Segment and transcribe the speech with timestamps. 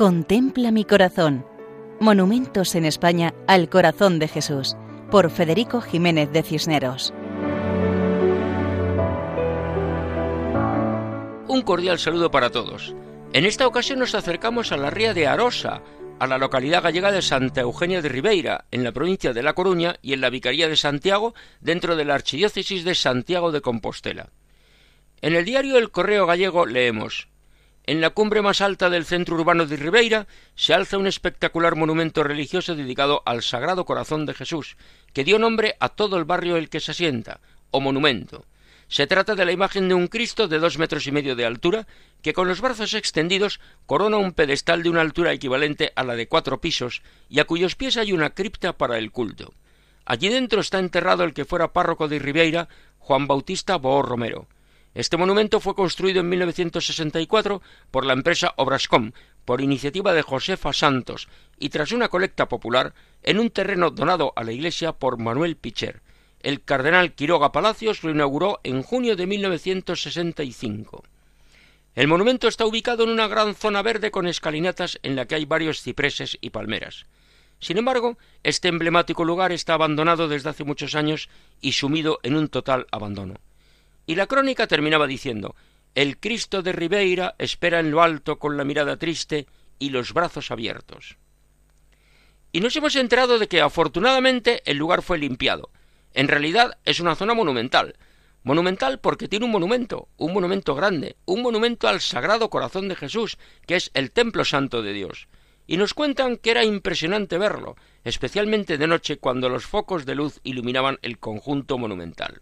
[0.00, 1.44] Contempla mi corazón.
[2.00, 4.74] Monumentos en España al corazón de Jesús,
[5.10, 7.12] por Federico Jiménez de Cisneros.
[11.48, 12.94] Un cordial saludo para todos.
[13.34, 15.82] En esta ocasión nos acercamos a la ría de Arosa,
[16.18, 19.96] a la localidad gallega de Santa Eugenia de Ribeira, en la provincia de La Coruña
[20.00, 24.30] y en la Vicaría de Santiago, dentro de la Archidiócesis de Santiago de Compostela.
[25.20, 27.28] En el diario El Correo Gallego leemos
[27.90, 32.22] En la cumbre más alta del centro urbano de Ribeira se alza un espectacular monumento
[32.22, 34.76] religioso dedicado al Sagrado Corazón de Jesús,
[35.12, 37.40] que dio nombre a todo el barrio el que se asienta,
[37.72, 38.44] o monumento.
[38.86, 41.88] Se trata de la imagen de un Cristo de dos metros y medio de altura,
[42.22, 46.28] que con los brazos extendidos corona un pedestal de una altura equivalente a la de
[46.28, 49.52] cuatro pisos, y a cuyos pies hay una cripta para el culto.
[50.04, 52.68] Allí dentro está enterrado el que fuera párroco de Ribeira,
[53.00, 54.46] Juan Bautista Boor Romero.
[54.94, 59.12] Este monumento fue construido en 1964 por la empresa Obrascom,
[59.44, 64.42] por iniciativa de Josefa Santos, y tras una colecta popular, en un terreno donado a
[64.42, 66.02] la iglesia por Manuel Picher.
[66.40, 71.04] El cardenal Quiroga Palacios lo inauguró en junio de 1965.
[71.94, 75.44] El monumento está ubicado en una gran zona verde con escalinatas en la que hay
[75.44, 77.06] varios cipreses y palmeras.
[77.60, 81.28] Sin embargo, este emblemático lugar está abandonado desde hace muchos años
[81.60, 83.34] y sumido en un total abandono.
[84.10, 85.54] Y la crónica terminaba diciendo
[85.94, 89.46] El Cristo de Ribeira espera en lo alto con la mirada triste
[89.78, 91.16] y los brazos abiertos.
[92.50, 95.70] Y nos hemos enterado de que afortunadamente el lugar fue limpiado.
[96.12, 97.94] En realidad es una zona monumental.
[98.42, 103.38] Monumental porque tiene un monumento, un monumento grande, un monumento al Sagrado Corazón de Jesús,
[103.64, 105.28] que es el Templo Santo de Dios.
[105.68, 110.40] Y nos cuentan que era impresionante verlo, especialmente de noche cuando los focos de luz
[110.42, 112.40] iluminaban el conjunto monumental.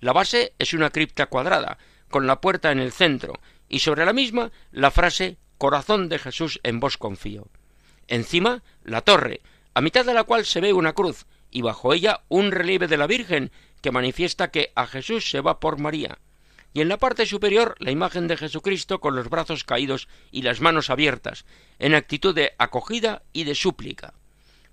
[0.00, 3.34] La base es una cripta cuadrada, con la puerta en el centro,
[3.68, 7.48] y sobre la misma la frase Corazón de Jesús en vos confío.
[8.06, 9.40] Encima, la torre,
[9.74, 12.96] a mitad de la cual se ve una cruz, y bajo ella un relieve de
[12.96, 13.50] la Virgen
[13.80, 16.18] que manifiesta que a Jesús se va por María.
[16.72, 20.60] Y en la parte superior la imagen de Jesucristo con los brazos caídos y las
[20.60, 21.44] manos abiertas,
[21.78, 24.14] en actitud de acogida y de súplica.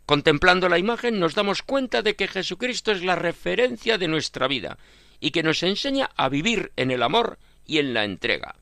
[0.05, 4.77] Contemplando la imagen nos damos cuenta de que Jesucristo es la referencia de nuestra vida,
[5.19, 8.55] y que nos enseña a vivir en el amor y en la entrega.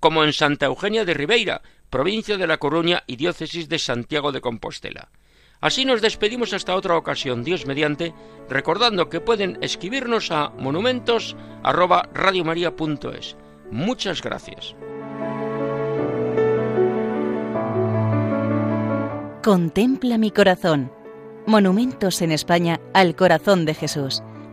[0.00, 4.40] Como en Santa Eugenia de Ribeira, provincia de La Coruña y diócesis de Santiago de
[4.40, 5.08] Compostela.
[5.60, 8.14] Así nos despedimos hasta otra ocasión, Dios mediante,
[8.48, 13.36] recordando que pueden escribirnos a monumentos@radiomaria.es.
[13.70, 14.76] Muchas gracias.
[19.42, 20.92] Contempla mi corazón.
[21.46, 24.22] Monumentos en España al corazón de Jesús